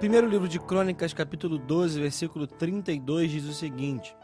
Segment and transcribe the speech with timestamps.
[0.00, 4.16] Primeiro livro de Crônicas, capítulo 12, versículo 32 diz o seguinte: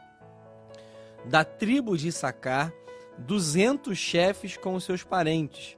[1.26, 2.72] Da tribo de Issacar,
[3.18, 5.76] duzentos chefes com seus parentes.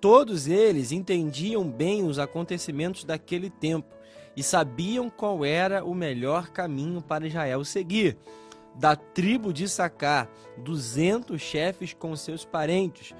[0.00, 3.94] Todos eles entendiam bem os acontecimentos daquele tempo
[4.36, 8.18] e sabiam qual era o melhor caminho para Israel seguir.
[8.74, 10.28] Da tribo de Issacar,
[10.58, 13.14] duzentos chefes com seus parentes.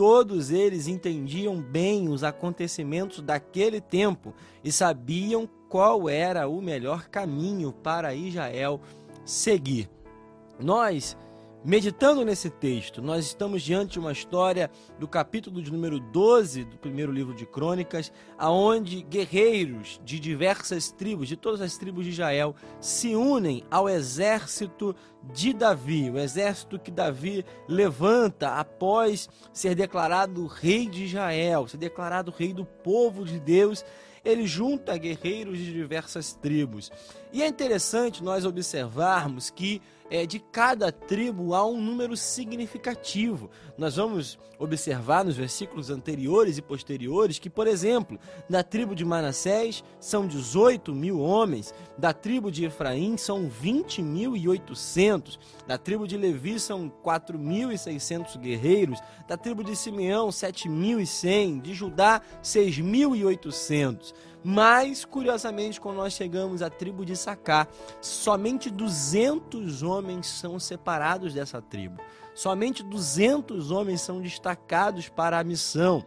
[0.00, 4.32] Todos eles entendiam bem os acontecimentos daquele tempo
[4.64, 8.80] e sabiam qual era o melhor caminho para Israel
[9.26, 9.90] seguir.
[10.58, 11.18] Nós
[11.62, 16.78] Meditando nesse texto, nós estamos diante de uma história do capítulo de número 12 do
[16.78, 22.56] primeiro livro de Crônicas, aonde guerreiros de diversas tribos, de todas as tribos de Israel,
[22.80, 24.96] se unem ao exército
[25.34, 32.32] de Davi, o exército que Davi levanta após ser declarado rei de Israel, ser declarado
[32.34, 33.84] rei do povo de Deus
[34.24, 36.90] ele junta guerreiros de diversas tribos.
[37.32, 43.48] E é interessante nós observarmos que é, de cada tribo há um número significativo.
[43.78, 49.84] Nós vamos observar nos versículos anteriores e posteriores que, por exemplo, da tribo de Manassés
[50.00, 56.92] são 18 mil homens, da tribo de Efraim são 20.800, da tribo de Levi são
[57.02, 64.12] 4.600 guerreiros, da tribo de Simeão 7.100, de Judá 6.800.
[64.42, 67.68] Mas, curiosamente, quando nós chegamos à tribo de Sacá,
[68.00, 72.00] somente 200 homens são separados dessa tribo.
[72.34, 76.04] Somente 200 homens são destacados para a missão.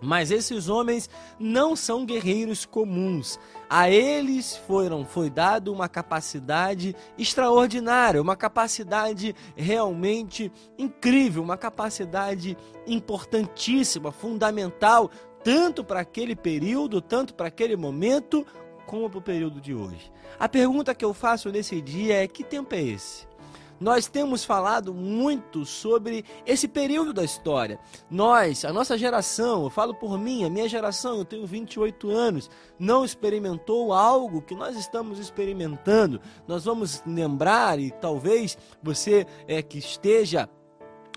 [0.00, 1.08] Mas esses homens
[1.38, 3.38] não são guerreiros comuns.
[3.70, 14.12] A eles foram foi dado uma capacidade extraordinária, uma capacidade realmente incrível, uma capacidade importantíssima,
[14.12, 15.10] fundamental
[15.44, 18.44] tanto para aquele período, tanto para aquele momento,
[18.86, 20.10] como para o período de hoje.
[20.38, 23.26] A pergunta que eu faço nesse dia é: que tempo é esse?
[23.80, 27.78] Nós temos falado muito sobre esse período da história.
[28.08, 32.48] Nós, a nossa geração, eu falo por mim, a minha geração, eu tenho 28 anos,
[32.78, 36.20] não experimentou algo que nós estamos experimentando.
[36.46, 40.48] Nós vamos lembrar, e talvez você é, que esteja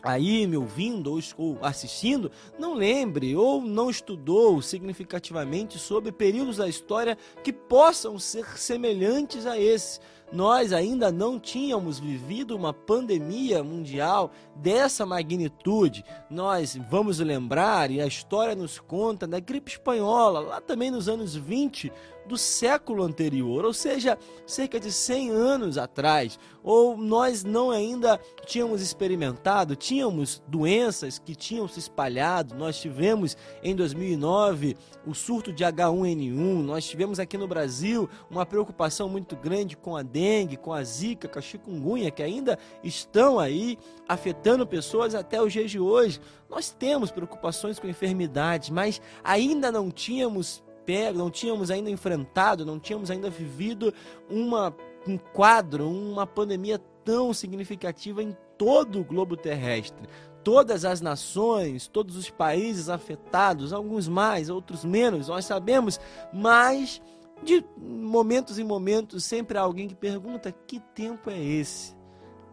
[0.07, 7.18] aí me ouvindo ou assistindo, não lembre ou não estudou significativamente sobre períodos da história
[7.44, 10.00] que possam ser semelhantes a esse
[10.31, 16.03] nós ainda não tínhamos vivido uma pandemia mundial dessa magnitude.
[16.29, 21.34] Nós vamos lembrar, e a história nos conta, da gripe espanhola, lá também nos anos
[21.35, 21.91] 20
[22.27, 28.81] do século anterior, ou seja, cerca de 100 anos atrás, ou nós não ainda tínhamos
[28.81, 32.55] experimentado, tínhamos doenças que tinham se espalhado.
[32.55, 39.07] Nós tivemos em 2009 o surto de H1N1, nós tivemos aqui no Brasil uma preocupação
[39.07, 43.77] muito grande com a dengue, com a zika, com a chikungunya, que ainda estão aí
[44.07, 46.19] afetando pessoas até os dias de hoje.
[46.49, 52.79] Nós temos preocupações com enfermidades, mas ainda não tínhamos pego, não tínhamos ainda enfrentado, não
[52.79, 53.93] tínhamos ainda vivido
[54.29, 54.73] uma,
[55.05, 60.07] um quadro, uma pandemia tão significativa em todo o globo terrestre.
[60.45, 65.99] Todas as nações, todos os países afetados, alguns mais, outros menos, nós sabemos,
[66.33, 67.01] mas
[67.43, 71.97] de momentos em momentos, sempre há alguém que pergunta: que tempo é esse?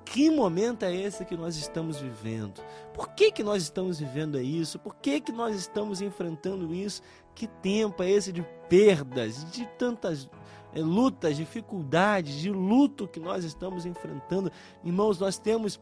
[0.04, 2.60] Que momento é esse que nós estamos vivendo?
[2.92, 4.78] Por que, que nós estamos vivendo isso?
[4.78, 7.00] Por que, que nós estamos enfrentando isso?
[7.34, 10.28] Que tempo é esse de perdas, de tantas
[10.72, 14.50] é, lutas, dificuldades, de luto que nós estamos enfrentando?
[14.84, 15.80] Irmãos, nós temos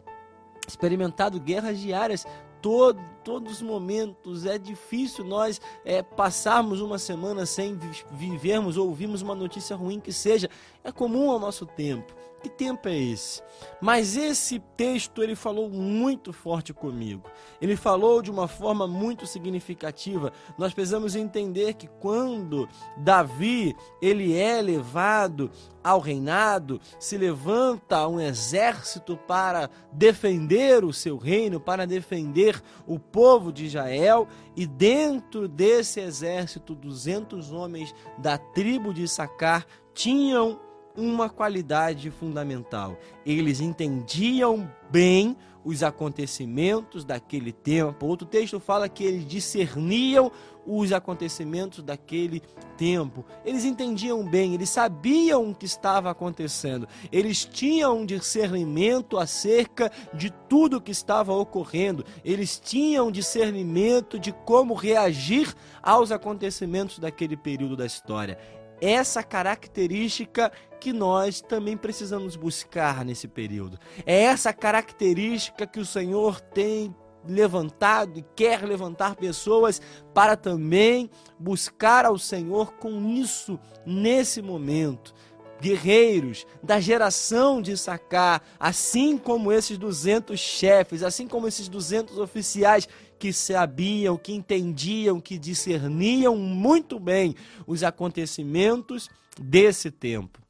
[0.66, 2.26] experimentado guerras diárias
[2.62, 4.46] todo, todos os momentos.
[4.46, 7.78] É difícil nós é, passarmos uma semana sem
[8.12, 10.48] vivermos ou ouvirmos uma notícia ruim que seja.
[10.82, 12.21] É comum ao nosso tempo.
[12.42, 13.40] Que tempo é esse?
[13.80, 17.30] Mas esse texto ele falou muito forte comigo.
[17.60, 20.32] Ele falou de uma forma muito significativa.
[20.58, 25.52] Nós precisamos entender que quando Davi ele é levado
[25.84, 33.52] ao reinado, se levanta um exército para defender o seu reino, para defender o povo
[33.52, 40.58] de Israel, e dentro desse exército, 200 homens da tribo de Sacar tinham
[40.96, 42.98] uma qualidade fundamental.
[43.24, 48.06] Eles entendiam bem os acontecimentos daquele tempo.
[48.06, 50.30] Outro texto fala que eles discerniam
[50.66, 52.40] os acontecimentos daquele
[52.76, 53.24] tempo.
[53.44, 56.86] Eles entendiam bem, eles sabiam o que estava acontecendo.
[57.10, 62.04] Eles tinham um discernimento acerca de tudo o que estava ocorrendo.
[62.24, 65.52] Eles tinham discernimento de como reagir
[65.82, 68.38] aos acontecimentos daquele período da história
[68.82, 70.50] essa característica
[70.80, 73.78] que nós também precisamos buscar nesse período.
[74.04, 76.92] É essa característica que o Senhor tem
[77.24, 79.80] levantado e quer levantar pessoas
[80.12, 81.08] para também
[81.38, 83.56] buscar ao Senhor com isso
[83.86, 85.14] nesse momento.
[85.60, 92.88] Guerreiros da geração de Sacar, assim como esses 200 chefes, assim como esses 200 oficiais
[93.22, 97.36] que sabiam, que entendiam, que discerniam muito bem
[97.68, 99.08] os acontecimentos
[99.40, 100.40] desse tempo.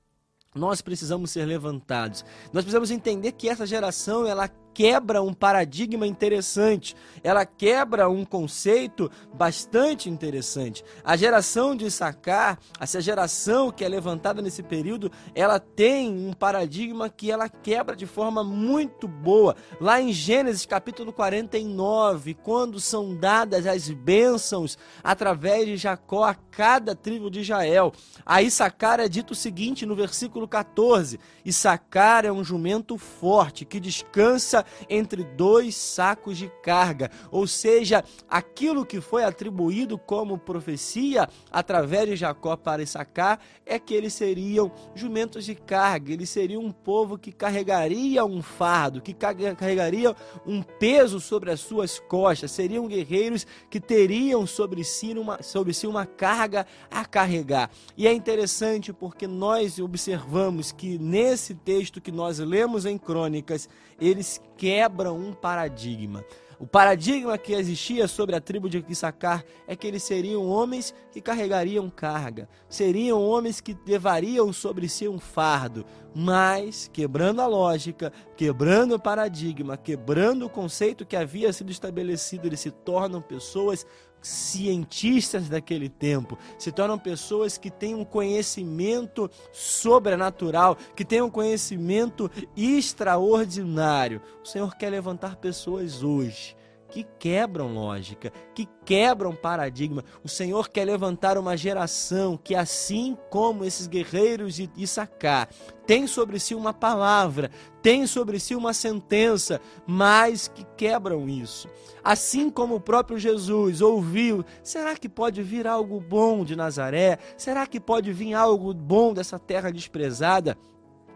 [0.55, 2.25] Nós precisamos ser levantados.
[2.51, 9.11] Nós precisamos entender que essa geração ela quebra um paradigma interessante, ela quebra um conceito
[9.35, 10.85] bastante interessante.
[11.05, 17.09] A geração de Issacar, essa geração que é levantada nesse período, ela tem um paradigma
[17.09, 19.55] que ela quebra de forma muito boa.
[19.81, 26.95] Lá em Gênesis capítulo 49, quando são dadas as bênçãos através de Jacó a cada
[26.95, 27.93] tribo de Israel,
[28.25, 33.81] a Issacar é dito o seguinte no versículo 14: Issacar é um jumento forte que
[33.81, 42.09] descansa entre dois sacos de carga, ou seja, aquilo que foi atribuído como profecia através
[42.09, 47.19] de Jacó para Issacar é que eles seriam jumentos de carga, eles seriam um povo
[47.19, 50.15] que carregaria um fardo, que carregaria
[50.47, 55.87] um peso sobre as suas costas, seriam guerreiros que teriam sobre si uma, sobre si
[55.87, 57.71] uma carga a carregar.
[57.97, 63.69] E é interessante porque nós observamos que nesse texto que nós lemos em Crônicas,
[64.01, 66.25] eles quebram um paradigma.
[66.63, 71.21] O paradigma que existia sobre a tribo de Issacar é que eles seriam homens que
[71.21, 75.85] carregariam carga, seriam homens que levariam sobre si um fardo,
[76.15, 82.61] mas quebrando a lógica, quebrando o paradigma, quebrando o conceito que havia sido estabelecido, eles
[82.61, 83.85] se tornam pessoas
[84.23, 92.31] cientistas daquele tempo, se tornam pessoas que têm um conhecimento sobrenatural, que têm um conhecimento
[92.57, 94.23] extraordinário.
[94.43, 96.57] O Senhor quer levantar pessoas hoje
[96.93, 100.05] que quebram lógica, que quebram paradigma.
[100.23, 105.49] O Senhor quer levantar uma geração que, assim como esses guerreiros de Issacar,
[105.87, 107.51] tem sobre si uma palavra,
[107.81, 111.67] tem sobre si uma sentença, mas que quebram isso.
[112.05, 117.19] Assim como o próprio Jesus ouviu: será que pode vir algo bom de Nazaré?
[117.39, 120.59] Será que pode vir algo bom dessa terra desprezada?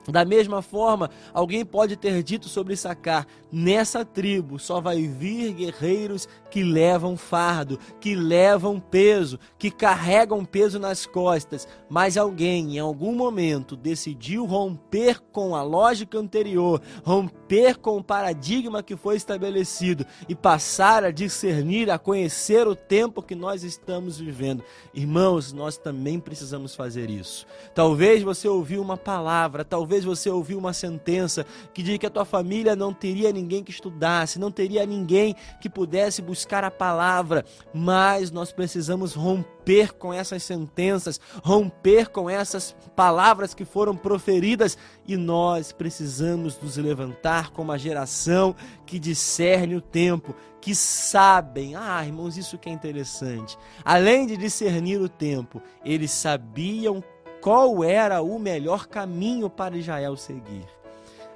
[0.09, 6.29] Da mesma forma, alguém pode ter dito sobre Sacar: nessa tribo só vai vir guerreiros
[6.51, 11.67] que levam fardo, que levam peso, que carregam peso nas costas.
[11.89, 18.83] Mas alguém, em algum momento, decidiu romper com a lógica anterior, romper com o paradigma
[18.83, 24.63] que foi estabelecido e passar a discernir, a conhecer o tempo que nós estamos vivendo.
[24.95, 27.47] Irmãos, nós também precisamos fazer isso.
[27.75, 32.11] Talvez você ouviu uma palavra, talvez Talvez você ouviu uma sentença que diz que a
[32.11, 37.47] tua família não teria ninguém que estudasse, não teria ninguém que pudesse buscar a palavra,
[37.73, 44.77] mas nós precisamos romper com essas sentenças, romper com essas palavras que foram proferidas
[45.07, 48.55] e nós precisamos nos levantar como a geração
[48.85, 51.75] que discerne o tempo, que sabem.
[51.75, 53.57] Ah, irmãos, isso que é interessante.
[53.83, 57.03] Além de discernir o tempo, eles sabiam
[57.47, 60.67] qual era o melhor caminho para Israel seguir.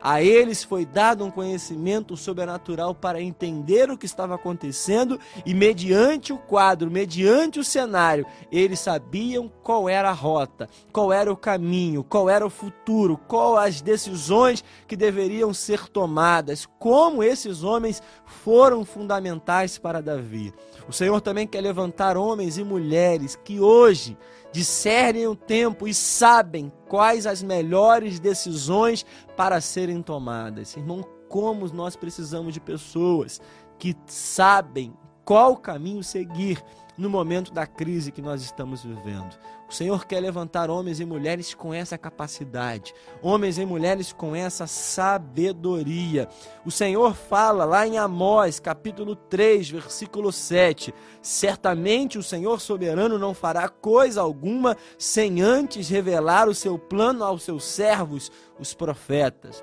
[0.02, 6.32] A eles foi dado um conhecimento sobrenatural para entender o que estava acontecendo e, mediante
[6.32, 12.02] o quadro, mediante o cenário, eles sabiam qual era a rota, qual era o caminho,
[12.02, 18.84] qual era o futuro, quais as decisões que deveriam ser tomadas, como esses homens foram
[18.84, 20.52] fundamentais para Davi.
[20.88, 24.18] O Senhor também quer levantar homens e mulheres que hoje
[24.52, 29.04] discernem o tempo e sabem quais as melhores decisões
[29.36, 30.76] para serem tomadas.
[30.76, 33.40] Irmão, como nós precisamos de pessoas
[33.78, 34.92] que sabem
[35.24, 36.62] qual caminho seguir
[36.98, 39.38] no momento da crise que nós estamos vivendo.
[39.70, 44.66] O Senhor quer levantar homens e mulheres com essa capacidade, homens e mulheres com essa
[44.66, 46.28] sabedoria.
[46.66, 53.32] O Senhor fala lá em Amós, capítulo 3, versículo 7: Certamente o Senhor soberano não
[53.32, 59.62] fará coisa alguma sem antes revelar o seu plano aos seus servos, os profetas.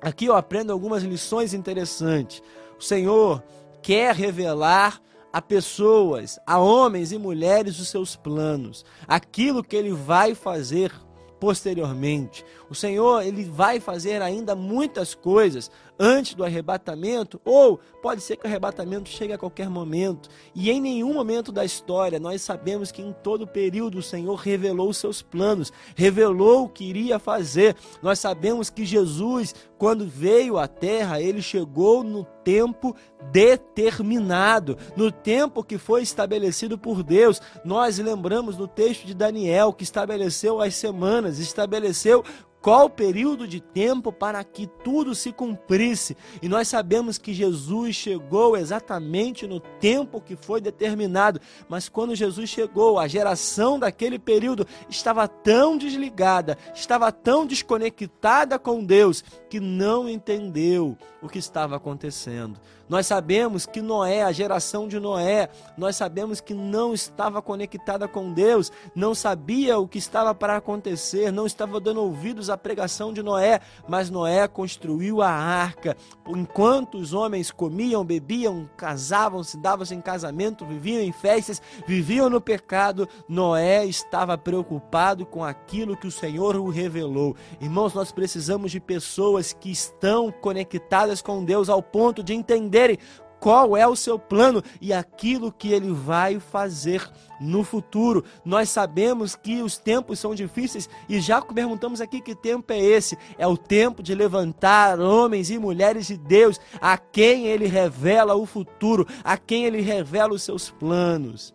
[0.00, 2.40] Aqui eu aprendo algumas lições interessantes.
[2.78, 3.42] O Senhor
[3.82, 5.02] quer revelar
[5.32, 10.92] a pessoas, a homens e mulheres os seus planos, aquilo que ele vai fazer
[11.40, 12.44] posteriormente.
[12.68, 18.46] O Senhor, ele vai fazer ainda muitas coisas antes do arrebatamento, ou pode ser que
[18.46, 20.30] o arrebatamento chegue a qualquer momento.
[20.54, 24.88] E em nenhum momento da história nós sabemos que em todo período o Senhor revelou
[24.88, 27.76] os seus planos, revelou o que iria fazer.
[28.02, 32.96] Nós sabemos que Jesus, quando veio à terra, ele chegou no tempo
[33.30, 37.40] determinado, no tempo que foi estabelecido por Deus.
[37.62, 42.24] Nós lembramos no texto de Daniel que estabeleceu as semanas, estabeleceu
[42.60, 46.16] qual período de tempo para que tudo se cumprisse.
[46.42, 51.40] E nós sabemos que Jesus chegou exatamente no tempo que foi determinado.
[51.68, 58.84] Mas quando Jesus chegou, a geração daquele período estava tão desligada, estava tão desconectada com
[58.84, 62.58] Deus, que não entendeu o que estava acontecendo.
[62.88, 65.48] Nós sabemos que Noé, a geração de Noé,
[65.78, 71.30] nós sabemos que não estava conectada com Deus, não sabia o que estava para acontecer,
[71.30, 75.96] não estava dando ouvidos à pregação de Noé, mas Noé construiu a arca.
[76.28, 82.40] Enquanto os homens comiam, bebiam, casavam, se davam em casamento, viviam em festas, viviam no
[82.40, 87.34] pecado, Noé estava preocupado com aquilo que o Senhor o revelou.
[87.60, 92.98] Irmãos, nós precisamos de pessoas que estão conectadas com Deus ao ponto de entender entenderem
[93.40, 98.22] qual é o seu plano e aquilo que ele vai fazer no futuro.
[98.44, 103.16] Nós sabemos que os tempos são difíceis e já perguntamos aqui que tempo é esse?
[103.38, 108.44] É o tempo de levantar homens e mulheres de Deus a quem ele revela o
[108.44, 111.54] futuro, a quem ele revela os seus planos.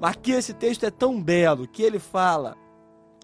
[0.00, 2.56] Aqui esse texto é tão belo que ele fala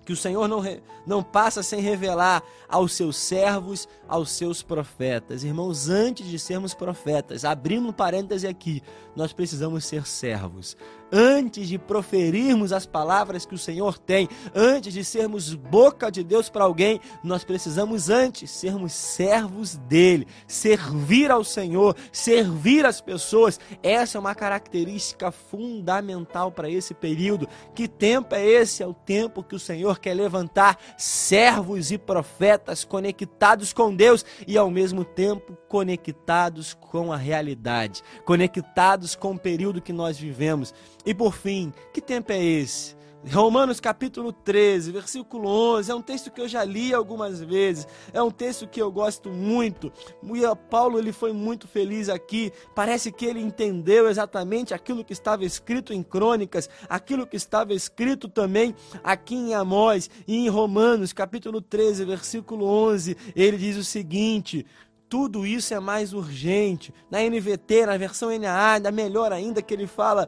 [0.04, 0.62] que o Senhor não,
[1.06, 5.44] não passa sem revelar aos seus servos, aos seus profetas.
[5.44, 8.82] Irmãos, antes de sermos profetas, abrindo um parêntese aqui,
[9.14, 10.76] nós precisamos ser servos
[11.12, 16.48] antes de proferirmos as palavras que o Senhor tem, antes de sermos boca de Deus
[16.48, 23.60] para alguém, nós precisamos antes sermos servos dele, servir ao Senhor, servir as pessoas.
[23.82, 27.48] Essa é uma característica fundamental para esse período.
[27.74, 28.82] Que tempo é esse?
[28.82, 34.56] É o tempo que o Senhor quer levantar servos e profetas conectados com Deus e
[34.56, 40.72] ao mesmo tempo conectados com a realidade, conectados com o período que nós vivemos.
[41.04, 42.96] E por fim, que tempo é esse?
[43.30, 48.20] Romanos capítulo 13, versículo 11, é um texto que eu já li algumas vezes, é
[48.20, 49.92] um texto que eu gosto muito.
[50.24, 55.44] E Paulo ele foi muito feliz aqui, parece que ele entendeu exatamente aquilo que estava
[55.44, 61.60] escrito em Crônicas, aquilo que estava escrito também aqui em Amós e em Romanos capítulo
[61.60, 64.66] 13, versículo 11, ele diz o seguinte:
[65.12, 66.90] tudo isso é mais urgente.
[67.10, 70.26] Na NVT, na versão NAA, ainda melhor ainda que ele fala,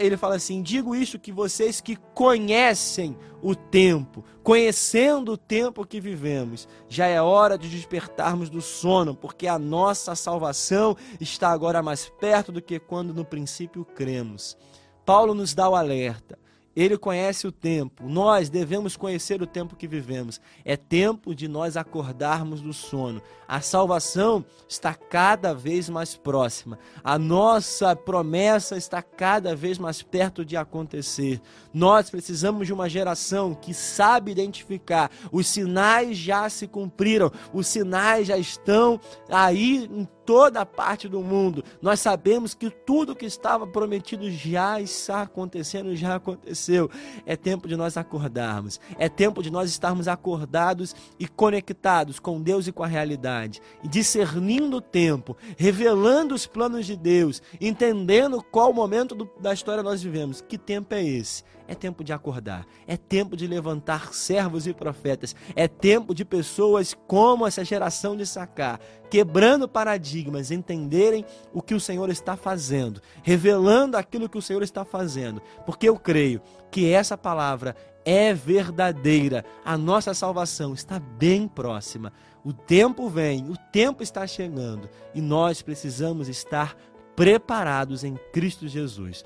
[0.00, 6.00] ele fala assim: "Digo isto que vocês que conhecem o tempo, conhecendo o tempo que
[6.00, 12.08] vivemos, já é hora de despertarmos do sono, porque a nossa salvação está agora mais
[12.08, 14.56] perto do que quando no princípio cremos."
[15.04, 16.36] Paulo nos dá o alerta.
[16.76, 18.06] Ele conhece o tempo.
[18.06, 20.38] Nós devemos conhecer o tempo que vivemos.
[20.62, 23.22] É tempo de nós acordarmos do sono.
[23.48, 26.78] A salvação está cada vez mais próxima.
[27.02, 31.40] A nossa promessa está cada vez mais perto de acontecer.
[31.72, 35.10] Nós precisamos de uma geração que sabe identificar.
[35.32, 37.32] Os sinais já se cumpriram.
[37.54, 41.64] Os sinais já estão aí em toda a parte do mundo.
[41.80, 46.90] Nós sabemos que tudo que estava prometido já está acontecendo, já aconteceu.
[47.24, 48.80] É tempo de nós acordarmos.
[48.98, 53.88] É tempo de nós estarmos acordados e conectados com Deus e com a realidade, e
[53.88, 60.02] discernindo o tempo, revelando os planos de Deus, entendendo qual momento do, da história nós
[60.02, 60.40] vivemos.
[60.40, 61.44] Que tempo é esse?
[61.68, 66.94] É tempo de acordar, é tempo de levantar servos e profetas, é tempo de pessoas
[67.06, 68.80] como essa geração de sacar,
[69.10, 74.84] quebrando paradigmas, entenderem o que o Senhor está fazendo, revelando aquilo que o Senhor está
[74.84, 82.12] fazendo, porque eu creio que essa palavra é verdadeira, a nossa salvação está bem próxima.
[82.44, 86.76] O tempo vem, o tempo está chegando e nós precisamos estar
[87.16, 89.24] preparados em Cristo Jesus.